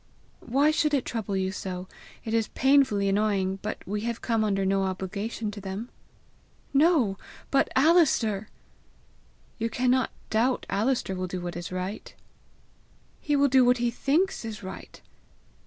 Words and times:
Why 0.47 0.71
should 0.71 0.95
it 0.95 1.05
trouble 1.05 1.37
you 1.37 1.51
so! 1.51 1.87
It 2.25 2.33
is 2.33 2.47
painfully 2.47 3.07
annoying, 3.07 3.59
but 3.61 3.85
we 3.85 4.01
have 4.01 4.19
come 4.19 4.43
under 4.43 4.65
no 4.65 4.81
obligation 4.85 5.51
to 5.51 5.61
them!" 5.61 5.89
"No; 6.73 7.19
but 7.51 7.69
Alister!" 7.75 8.49
"You 9.59 9.69
cannot 9.69 10.09
doubt 10.31 10.65
Alister 10.71 11.13
will 11.13 11.27
do 11.27 11.39
what 11.39 11.55
is 11.55 11.71
right!" 11.71 12.15
"He 13.19 13.35
will 13.35 13.47
do 13.47 13.63
what 13.63 13.77
he 13.77 13.91
thinks 13.91 14.43
right!" 14.63 14.99